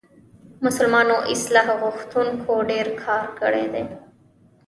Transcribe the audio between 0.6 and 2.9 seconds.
مسلمانو اصلاح غوښتونکو ډېر